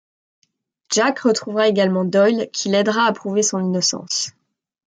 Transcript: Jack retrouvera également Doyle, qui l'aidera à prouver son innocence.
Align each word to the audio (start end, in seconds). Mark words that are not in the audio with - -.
Jack 0.89 1.19
retrouvera 1.19 1.67
également 1.67 2.03
Doyle, 2.03 2.49
qui 2.51 2.69
l'aidera 2.69 3.03
à 3.05 3.13
prouver 3.13 3.43
son 3.43 3.63
innocence. 3.63 4.31